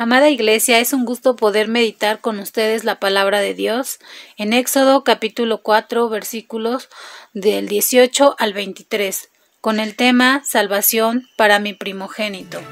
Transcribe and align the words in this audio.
Amada 0.00 0.30
Iglesia, 0.30 0.78
es 0.78 0.94
un 0.94 1.04
gusto 1.04 1.36
poder 1.36 1.68
meditar 1.68 2.22
con 2.22 2.38
ustedes 2.38 2.84
la 2.84 2.98
palabra 2.98 3.40
de 3.40 3.52
Dios 3.52 3.98
en 4.38 4.54
Éxodo 4.54 5.04
capítulo 5.04 5.60
4 5.60 6.08
versículos 6.08 6.88
del 7.34 7.68
18 7.68 8.34
al 8.38 8.54
23, 8.54 9.28
con 9.60 9.78
el 9.78 9.96
tema 9.96 10.40
Salvación 10.42 11.28
para 11.36 11.58
mi 11.58 11.74
primogénito. 11.74 12.62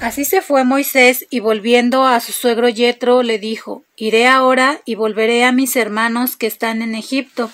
Así 0.00 0.24
se 0.24 0.40
fue 0.40 0.64
Moisés 0.64 1.26
y 1.28 1.40
volviendo 1.40 2.06
a 2.06 2.20
su 2.20 2.32
suegro 2.32 2.68
Yetro 2.68 3.22
le 3.22 3.38
dijo 3.38 3.82
Iré 3.96 4.28
ahora 4.28 4.80
y 4.84 4.94
volveré 4.94 5.44
a 5.44 5.50
mis 5.50 5.74
hermanos 5.74 6.36
que 6.36 6.46
están 6.46 6.82
en 6.82 6.94
Egipto, 6.94 7.50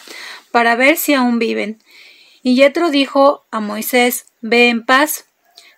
para 0.54 0.76
ver 0.76 0.96
si 0.96 1.14
aún 1.14 1.40
viven. 1.40 1.82
Y 2.44 2.54
Yetro 2.54 2.92
dijo 2.92 3.44
a 3.50 3.58
Moisés 3.58 4.26
Ve 4.40 4.68
en 4.68 4.86
paz. 4.86 5.24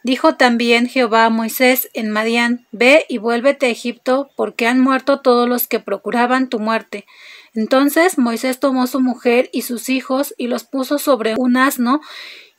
Dijo 0.03 0.35
también 0.35 0.87
Jehová 0.87 1.25
a 1.25 1.31
Moisés 1.31 1.89
en 1.95 2.11
Madián 2.11 2.67
Ve 2.73 3.07
y 3.09 3.17
vuélvete 3.17 3.65
a 3.65 3.69
Egipto, 3.71 4.29
porque 4.37 4.67
han 4.67 4.79
muerto 4.83 5.21
todos 5.21 5.49
los 5.49 5.67
que 5.67 5.81
procuraban 5.81 6.51
tu 6.51 6.59
muerte. 6.59 7.07
Entonces 7.55 8.19
Moisés 8.19 8.61
tomó 8.61 8.87
su 8.87 9.01
mujer 9.01 9.49
y 9.51 9.63
sus 9.63 9.89
hijos 9.89 10.35
y 10.37 10.47
los 10.47 10.65
puso 10.65 10.99
sobre 10.99 11.37
un 11.39 11.57
asno 11.57 12.03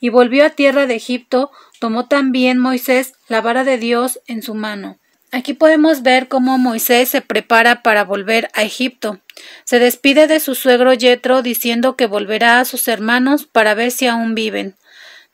y 0.00 0.08
volvió 0.08 0.44
a 0.44 0.50
tierra 0.50 0.88
de 0.88 0.96
Egipto, 0.96 1.52
tomó 1.78 2.08
también 2.08 2.58
Moisés 2.58 3.12
la 3.28 3.42
vara 3.42 3.62
de 3.62 3.78
Dios 3.78 4.18
en 4.26 4.42
su 4.42 4.56
mano. 4.56 4.98
Aquí 5.30 5.52
podemos 5.52 6.02
ver 6.02 6.28
cómo 6.28 6.56
Moisés 6.56 7.10
se 7.10 7.20
prepara 7.20 7.82
para 7.82 8.04
volver 8.04 8.48
a 8.54 8.62
Egipto. 8.62 9.20
Se 9.64 9.78
despide 9.78 10.26
de 10.26 10.40
su 10.40 10.54
suegro 10.54 10.94
Yetro 10.94 11.42
diciendo 11.42 11.96
que 11.96 12.06
volverá 12.06 12.60
a 12.60 12.64
sus 12.64 12.88
hermanos 12.88 13.44
para 13.44 13.74
ver 13.74 13.90
si 13.90 14.06
aún 14.06 14.34
viven. 14.34 14.74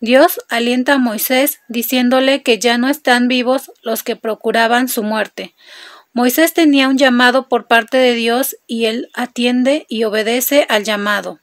Dios 0.00 0.40
alienta 0.48 0.94
a 0.94 0.98
Moisés 0.98 1.60
diciéndole 1.68 2.42
que 2.42 2.58
ya 2.58 2.76
no 2.76 2.88
están 2.88 3.28
vivos 3.28 3.70
los 3.82 4.02
que 4.02 4.16
procuraban 4.16 4.88
su 4.88 5.02
muerte. 5.02 5.54
Moisés 6.12 6.52
tenía 6.54 6.88
un 6.88 6.98
llamado 6.98 7.48
por 7.48 7.66
parte 7.66 7.96
de 7.96 8.14
Dios 8.14 8.56
y 8.66 8.86
él 8.86 9.10
atiende 9.14 9.86
y 9.88 10.04
obedece 10.04 10.66
al 10.68 10.84
llamado. 10.84 11.40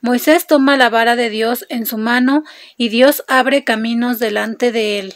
Moisés 0.00 0.46
toma 0.46 0.76
la 0.76 0.90
vara 0.90 1.16
de 1.16 1.30
Dios 1.30 1.66
en 1.68 1.86
su 1.86 1.98
mano 1.98 2.44
y 2.76 2.88
Dios 2.88 3.24
abre 3.28 3.64
caminos 3.64 4.18
delante 4.18 4.72
de 4.72 4.98
él. 4.98 5.14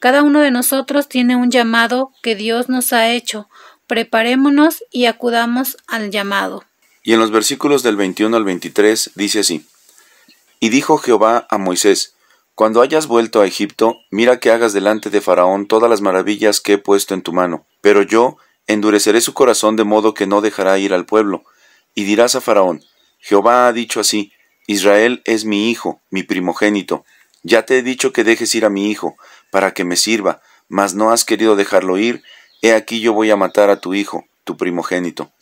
Cada 0.00 0.22
uno 0.22 0.40
de 0.40 0.50
nosotros 0.50 1.08
tiene 1.08 1.36
un 1.36 1.50
llamado 1.50 2.10
que 2.22 2.34
Dios 2.34 2.70
nos 2.70 2.94
ha 2.94 3.10
hecho. 3.10 3.50
Preparémonos 3.86 4.82
y 4.90 5.04
acudamos 5.04 5.76
al 5.86 6.10
llamado. 6.10 6.64
Y 7.02 7.12
en 7.12 7.18
los 7.18 7.30
versículos 7.30 7.82
del 7.82 7.96
21 7.96 8.34
al 8.34 8.44
23 8.44 9.10
dice 9.14 9.40
así: 9.40 9.66
Y 10.58 10.70
dijo 10.70 10.96
Jehová 10.96 11.46
a 11.50 11.58
Moisés: 11.58 12.14
Cuando 12.54 12.80
hayas 12.80 13.08
vuelto 13.08 13.42
a 13.42 13.46
Egipto, 13.46 13.98
mira 14.10 14.40
que 14.40 14.50
hagas 14.50 14.72
delante 14.72 15.10
de 15.10 15.20
Faraón 15.20 15.66
todas 15.66 15.90
las 15.90 16.00
maravillas 16.00 16.60
que 16.60 16.74
he 16.74 16.78
puesto 16.78 17.12
en 17.12 17.20
tu 17.20 17.34
mano. 17.34 17.66
Pero 17.82 18.00
yo 18.00 18.38
endureceré 18.66 19.20
su 19.20 19.34
corazón 19.34 19.76
de 19.76 19.84
modo 19.84 20.14
que 20.14 20.26
no 20.26 20.40
dejará 20.40 20.78
ir 20.78 20.94
al 20.94 21.04
pueblo. 21.04 21.44
Y 21.94 22.04
dirás 22.04 22.34
a 22.34 22.40
Faraón: 22.40 22.82
Jehová 23.18 23.66
ha 23.66 23.72
dicho 23.74 24.00
así, 24.00 24.32
Israel 24.66 25.20
es 25.26 25.44
mi 25.44 25.70
hijo, 25.70 26.00
mi 26.08 26.22
primogénito. 26.22 27.04
Ya 27.42 27.64
te 27.64 27.78
he 27.78 27.82
dicho 27.82 28.12
que 28.12 28.24
dejes 28.24 28.54
ir 28.54 28.64
a 28.66 28.70
mi 28.70 28.90
hijo, 28.90 29.16
para 29.50 29.72
que 29.72 29.84
me 29.84 29.96
sirva, 29.96 30.40
mas 30.68 30.94
no 30.94 31.10
has 31.10 31.24
querido 31.24 31.56
dejarlo 31.56 31.98
ir, 31.98 32.22
he 32.62 32.72
aquí 32.72 33.00
yo 33.00 33.12
voy 33.12 33.30
a 33.30 33.36
matar 33.36 33.70
a 33.70 33.80
tu 33.80 33.94
hijo, 33.94 34.24
tu 34.44 34.56
primogénito. 34.56 35.32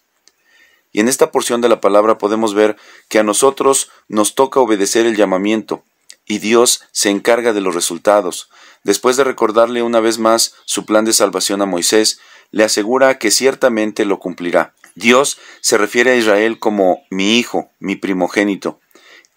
Y 0.92 1.00
en 1.00 1.08
esta 1.08 1.30
porción 1.30 1.60
de 1.60 1.68
la 1.68 1.80
palabra 1.80 2.18
podemos 2.18 2.54
ver 2.54 2.76
que 3.08 3.18
a 3.18 3.22
nosotros 3.22 3.90
nos 4.08 4.34
toca 4.34 4.60
obedecer 4.60 5.06
el 5.06 5.16
llamamiento, 5.16 5.84
y 6.26 6.38
Dios 6.38 6.82
se 6.92 7.10
encarga 7.10 7.52
de 7.52 7.60
los 7.60 7.74
resultados. 7.74 8.50
Después 8.84 9.16
de 9.16 9.24
recordarle 9.24 9.82
una 9.82 10.00
vez 10.00 10.18
más 10.18 10.54
su 10.64 10.84
plan 10.84 11.04
de 11.04 11.12
salvación 11.12 11.62
a 11.62 11.66
Moisés, 11.66 12.20
le 12.50 12.64
asegura 12.64 13.18
que 13.18 13.30
ciertamente 13.30 14.04
lo 14.04 14.18
cumplirá. 14.18 14.74
Dios 14.94 15.38
se 15.60 15.78
refiere 15.78 16.12
a 16.12 16.16
Israel 16.16 16.58
como 16.58 17.02
mi 17.10 17.38
hijo, 17.38 17.70
mi 17.78 17.96
primogénito. 17.96 18.80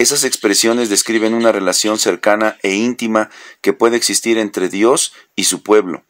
Esas 0.01 0.23
expresiones 0.23 0.89
describen 0.89 1.35
una 1.35 1.51
relación 1.51 1.99
cercana 1.99 2.57
e 2.63 2.73
íntima 2.73 3.29
que 3.61 3.71
puede 3.71 3.97
existir 3.97 4.39
entre 4.39 4.67
Dios 4.67 5.13
y 5.35 5.43
su 5.43 5.61
pueblo. 5.61 6.01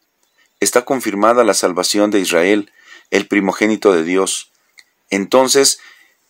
Está 0.60 0.86
confirmada 0.86 1.44
la 1.44 1.52
salvación 1.52 2.10
de 2.10 2.20
Israel, 2.20 2.72
el 3.10 3.26
primogénito 3.28 3.92
de 3.92 4.02
Dios. 4.02 4.50
Entonces, 5.10 5.78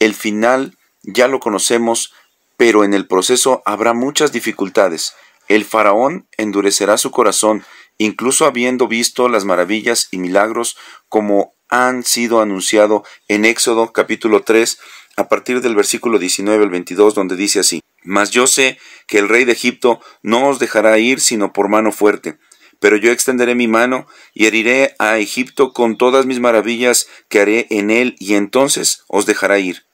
el 0.00 0.12
final 0.12 0.76
ya 1.04 1.28
lo 1.28 1.38
conocemos, 1.38 2.12
pero 2.56 2.82
en 2.82 2.94
el 2.94 3.06
proceso 3.06 3.62
habrá 3.64 3.92
muchas 3.92 4.32
dificultades. 4.32 5.14
El 5.46 5.64
faraón 5.64 6.26
endurecerá 6.38 6.98
su 6.98 7.12
corazón, 7.12 7.64
incluso 7.96 8.44
habiendo 8.44 8.88
visto 8.88 9.28
las 9.28 9.44
maravillas 9.44 10.08
y 10.10 10.18
milagros 10.18 10.76
como 11.08 11.54
han 11.68 12.02
sido 12.02 12.40
anunciado 12.40 13.04
en 13.28 13.44
Éxodo 13.44 13.92
capítulo 13.92 14.42
3 14.42 14.80
a 15.16 15.28
partir 15.28 15.60
del 15.60 15.74
versículo 15.74 16.18
19 16.18 16.64
al 16.64 16.70
22 16.70 17.14
donde 17.14 17.36
dice 17.36 17.60
así, 17.60 17.80
Mas 18.04 18.30
yo 18.30 18.46
sé 18.46 18.78
que 19.06 19.18
el 19.18 19.28
rey 19.28 19.44
de 19.44 19.52
Egipto 19.52 20.00
no 20.22 20.48
os 20.48 20.58
dejará 20.58 20.98
ir 20.98 21.20
sino 21.20 21.52
por 21.52 21.68
mano 21.68 21.92
fuerte, 21.92 22.38
pero 22.80 22.96
yo 22.96 23.12
extenderé 23.12 23.54
mi 23.54 23.68
mano 23.68 24.06
y 24.34 24.46
heriré 24.46 24.94
a 24.98 25.18
Egipto 25.18 25.72
con 25.72 25.96
todas 25.96 26.26
mis 26.26 26.40
maravillas 26.40 27.06
que 27.28 27.40
haré 27.40 27.66
en 27.70 27.90
él 27.90 28.16
y 28.18 28.34
entonces 28.34 29.04
os 29.06 29.24
dejará 29.24 29.58
ir. 29.58 29.84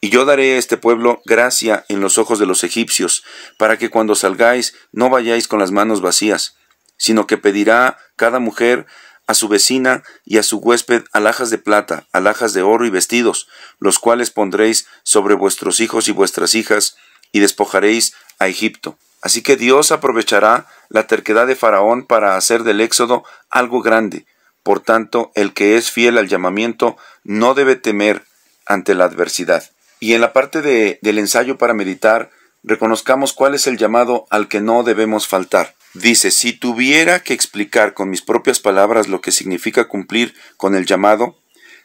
Y 0.00 0.08
yo 0.08 0.24
daré 0.24 0.54
a 0.54 0.58
este 0.58 0.76
pueblo 0.76 1.20
gracia 1.26 1.84
en 1.88 2.00
los 2.00 2.18
ojos 2.18 2.38
de 2.38 2.46
los 2.46 2.64
egipcios, 2.64 3.24
para 3.58 3.78
que 3.78 3.90
cuando 3.90 4.14
salgáis 4.14 4.74
no 4.92 5.10
vayáis 5.10 5.46
con 5.46 5.58
las 5.58 5.72
manos 5.72 6.00
vacías, 6.00 6.56
sino 6.96 7.26
que 7.26 7.36
pedirá 7.36 7.98
cada 8.16 8.38
mujer 8.38 8.86
a 9.30 9.34
su 9.34 9.46
vecina 9.46 10.02
y 10.24 10.38
a 10.38 10.42
su 10.42 10.58
huésped 10.58 11.04
alhajas 11.12 11.50
de 11.50 11.58
plata, 11.58 12.04
alhajas 12.12 12.52
de 12.52 12.62
oro 12.62 12.84
y 12.84 12.90
vestidos, 12.90 13.46
los 13.78 14.00
cuales 14.00 14.30
pondréis 14.30 14.88
sobre 15.04 15.36
vuestros 15.36 15.78
hijos 15.78 16.08
y 16.08 16.12
vuestras 16.12 16.56
hijas, 16.56 16.96
y 17.30 17.38
despojaréis 17.38 18.12
a 18.40 18.48
Egipto. 18.48 18.98
Así 19.22 19.40
que 19.40 19.54
Dios 19.54 19.92
aprovechará 19.92 20.66
la 20.88 21.06
terquedad 21.06 21.46
de 21.46 21.54
Faraón 21.54 22.06
para 22.06 22.36
hacer 22.36 22.64
del 22.64 22.80
éxodo 22.80 23.22
algo 23.50 23.82
grande. 23.82 24.26
Por 24.64 24.80
tanto, 24.80 25.30
el 25.36 25.52
que 25.52 25.76
es 25.76 25.92
fiel 25.92 26.18
al 26.18 26.26
llamamiento 26.26 26.96
no 27.22 27.54
debe 27.54 27.76
temer 27.76 28.24
ante 28.66 28.96
la 28.96 29.04
adversidad. 29.04 29.62
Y 30.00 30.14
en 30.14 30.22
la 30.22 30.32
parte 30.32 30.60
de, 30.60 30.98
del 31.02 31.18
ensayo 31.18 31.56
para 31.56 31.72
meditar, 31.72 32.30
reconozcamos 32.64 33.32
cuál 33.32 33.54
es 33.54 33.68
el 33.68 33.78
llamado 33.78 34.26
al 34.28 34.48
que 34.48 34.60
no 34.60 34.82
debemos 34.82 35.28
faltar. 35.28 35.76
Dice, 35.94 36.30
si 36.30 36.52
tuviera 36.52 37.20
que 37.20 37.34
explicar 37.34 37.94
con 37.94 38.10
mis 38.10 38.22
propias 38.22 38.60
palabras 38.60 39.08
lo 39.08 39.20
que 39.20 39.32
significa 39.32 39.88
cumplir 39.88 40.34
con 40.56 40.74
el 40.74 40.86
llamado, 40.86 41.36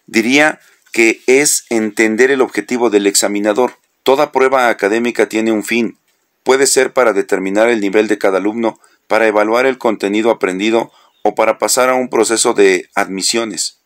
diría 0.06 0.60
que 0.92 1.22
es 1.26 1.66
entender 1.70 2.30
el 2.30 2.42
objetivo 2.42 2.90
del 2.90 3.08
examinador. 3.08 3.78
Toda 4.04 4.32
prueba 4.32 4.70
académica 4.70 5.28
tiene 5.28 5.52
un 5.52 5.64
fin. 5.64 5.98
Puede 6.44 6.68
ser 6.68 6.94
para 6.94 7.14
determinar 7.14 7.70
el 7.70 7.82
nivel 7.82 8.08
de 8.08 8.20
cada 8.20 8.38
alumno, 8.38 8.80
para 9.08 9.28
evaluar 9.28 9.66
el 9.66 9.80
contenido 9.80 10.30
aprendido 10.30 10.92
o 11.24 11.34
para 11.34 11.58
pasar 11.58 11.90
a 11.90 11.96
un 11.96 12.10
proceso 12.10 12.54
de 12.54 12.90
admisiones. 12.94 13.80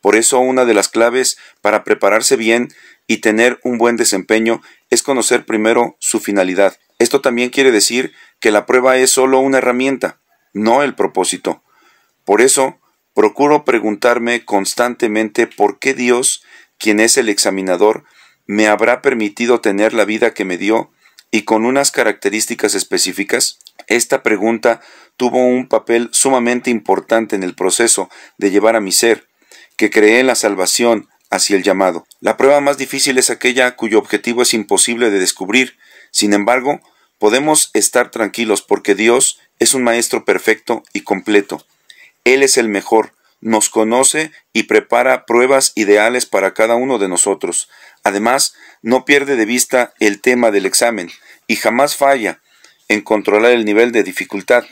Por 0.00 0.16
eso 0.16 0.40
una 0.40 0.64
de 0.64 0.74
las 0.74 0.88
claves 0.88 1.38
para 1.60 1.84
prepararse 1.84 2.34
bien 2.36 2.72
y 3.06 3.18
tener 3.18 3.60
un 3.62 3.78
buen 3.78 3.96
desempeño 3.96 4.62
es 4.88 5.02
conocer 5.02 5.46
primero 5.46 5.96
su 6.00 6.20
finalidad. 6.20 6.76
Esto 6.98 7.20
también 7.20 7.50
quiere 7.50 7.70
decir 7.70 8.12
que 8.40 8.50
la 8.50 8.66
prueba 8.66 8.96
es 8.96 9.10
solo 9.10 9.38
una 9.38 9.58
herramienta, 9.58 10.20
no 10.52 10.82
el 10.82 10.94
propósito. 10.94 11.62
Por 12.24 12.40
eso, 12.40 12.80
procuro 13.14 13.64
preguntarme 13.64 14.44
constantemente 14.44 15.46
por 15.46 15.78
qué 15.78 15.94
Dios, 15.94 16.42
quien 16.78 17.00
es 17.00 17.16
el 17.16 17.28
examinador, 17.28 18.04
me 18.46 18.66
habrá 18.66 19.02
permitido 19.02 19.60
tener 19.60 19.92
la 19.92 20.04
vida 20.04 20.34
que 20.34 20.44
me 20.44 20.58
dio 20.58 20.90
y 21.30 21.42
con 21.42 21.64
unas 21.64 21.92
características 21.92 22.74
específicas. 22.74 23.58
Esta 23.86 24.22
pregunta 24.22 24.80
tuvo 25.16 25.38
un 25.38 25.68
papel 25.68 26.08
sumamente 26.12 26.70
importante 26.70 27.36
en 27.36 27.42
el 27.42 27.54
proceso 27.54 28.08
de 28.38 28.50
llevar 28.50 28.74
a 28.74 28.80
mi 28.80 28.90
ser, 28.90 29.28
que 29.76 29.90
creé 29.90 30.20
en 30.20 30.26
la 30.26 30.34
salvación 30.34 31.08
hacia 31.30 31.56
el 31.56 31.62
llamado. 31.62 32.06
La 32.20 32.36
prueba 32.36 32.60
más 32.60 32.76
difícil 32.76 33.18
es 33.18 33.30
aquella 33.30 33.76
cuyo 33.76 33.98
objetivo 33.98 34.42
es 34.42 34.52
imposible 34.52 35.10
de 35.10 35.20
descubrir. 35.20 35.78
Sin 36.10 36.32
embargo, 36.32 36.80
Podemos 37.20 37.68
estar 37.74 38.10
tranquilos 38.10 38.62
porque 38.62 38.94
Dios 38.94 39.38
es 39.58 39.74
un 39.74 39.82
Maestro 39.82 40.24
perfecto 40.24 40.82
y 40.94 41.02
completo. 41.02 41.66
Él 42.24 42.42
es 42.42 42.56
el 42.56 42.70
mejor, 42.70 43.12
nos 43.42 43.68
conoce 43.68 44.32
y 44.54 44.62
prepara 44.62 45.26
pruebas 45.26 45.72
ideales 45.74 46.24
para 46.24 46.54
cada 46.54 46.76
uno 46.76 46.98
de 46.98 47.08
nosotros. 47.08 47.68
Además, 48.04 48.54
no 48.80 49.04
pierde 49.04 49.36
de 49.36 49.44
vista 49.44 49.92
el 50.00 50.22
tema 50.22 50.50
del 50.50 50.64
examen 50.64 51.10
y 51.46 51.56
jamás 51.56 51.94
falla 51.94 52.40
en 52.88 53.02
controlar 53.02 53.52
el 53.52 53.66
nivel 53.66 53.92
de 53.92 54.02
dificultad. 54.02 54.64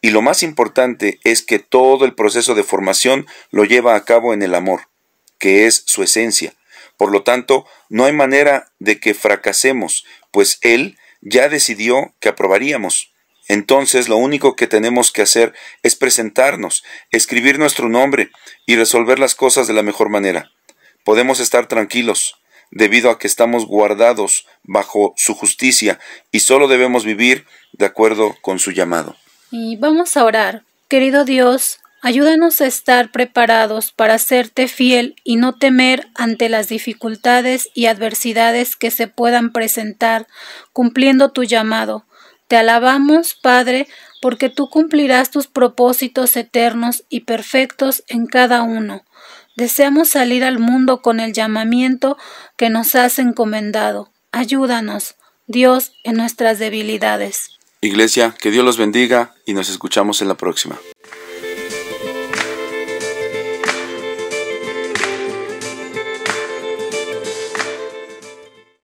Y 0.00 0.08
lo 0.08 0.22
más 0.22 0.42
importante 0.42 1.20
es 1.22 1.42
que 1.42 1.58
todo 1.58 2.06
el 2.06 2.14
proceso 2.14 2.54
de 2.54 2.64
formación 2.64 3.26
lo 3.50 3.66
lleva 3.66 3.94
a 3.94 4.06
cabo 4.06 4.32
en 4.32 4.42
el 4.42 4.54
amor, 4.54 4.88
que 5.38 5.66
es 5.66 5.82
su 5.84 6.02
esencia. 6.02 6.54
Por 6.96 7.12
lo 7.12 7.24
tanto, 7.24 7.66
no 7.90 8.06
hay 8.06 8.12
manera 8.12 8.72
de 8.78 8.98
que 9.00 9.12
fracasemos, 9.12 10.06
pues 10.30 10.56
Él 10.62 10.96
ya 11.20 11.48
decidió 11.48 12.14
que 12.20 12.28
aprobaríamos. 12.28 13.12
Entonces 13.48 14.08
lo 14.08 14.16
único 14.16 14.54
que 14.54 14.66
tenemos 14.66 15.10
que 15.10 15.22
hacer 15.22 15.54
es 15.82 15.96
presentarnos, 15.96 16.84
escribir 17.10 17.58
nuestro 17.58 17.88
nombre 17.88 18.30
y 18.66 18.76
resolver 18.76 19.18
las 19.18 19.34
cosas 19.34 19.66
de 19.66 19.74
la 19.74 19.82
mejor 19.82 20.08
manera. 20.08 20.50
Podemos 21.04 21.40
estar 21.40 21.66
tranquilos, 21.66 22.36
debido 22.70 23.10
a 23.10 23.18
que 23.18 23.26
estamos 23.26 23.66
guardados 23.66 24.46
bajo 24.62 25.14
su 25.16 25.34
justicia 25.34 25.98
y 26.30 26.40
solo 26.40 26.68
debemos 26.68 27.04
vivir 27.04 27.46
de 27.72 27.86
acuerdo 27.86 28.36
con 28.40 28.58
su 28.58 28.70
llamado. 28.70 29.16
Y 29.50 29.76
vamos 29.76 30.16
a 30.16 30.24
orar. 30.24 30.62
Querido 30.88 31.24
Dios, 31.24 31.80
ayúdanos 32.02 32.60
a 32.60 32.66
estar 32.66 33.10
preparados 33.10 33.92
para 33.92 34.18
serte 34.18 34.68
fiel 34.68 35.16
y 35.24 35.36
no 35.36 35.54
temer 35.54 36.08
ante 36.14 36.48
las 36.48 36.68
dificultades 36.68 37.68
y 37.74 37.86
adversidades 37.86 38.76
que 38.76 38.90
se 38.90 39.06
puedan 39.06 39.52
presentar 39.52 40.26
cumpliendo 40.72 41.30
tu 41.30 41.44
llamado. 41.44 42.04
Te 42.48 42.56
alabamos, 42.56 43.34
Padre, 43.34 43.86
porque 44.20 44.48
tú 44.48 44.68
cumplirás 44.70 45.30
tus 45.30 45.46
propósitos 45.46 46.36
eternos 46.36 47.04
y 47.08 47.20
perfectos 47.20 48.02
en 48.08 48.26
cada 48.26 48.62
uno. 48.62 49.04
Deseamos 49.56 50.08
salir 50.08 50.42
al 50.44 50.58
mundo 50.58 51.02
con 51.02 51.20
el 51.20 51.32
llamamiento 51.32 52.16
que 52.56 52.70
nos 52.70 52.94
has 52.94 53.18
encomendado. 53.18 54.10
Ayúdanos, 54.32 55.16
Dios, 55.46 55.92
en 56.02 56.16
nuestras 56.16 56.58
debilidades. 56.58 57.58
Iglesia, 57.80 58.34
que 58.38 58.50
Dios 58.50 58.64
los 58.64 58.78
bendiga 58.78 59.34
y 59.46 59.54
nos 59.54 59.70
escuchamos 59.70 60.20
en 60.22 60.28
la 60.28 60.34
próxima. 60.34 60.78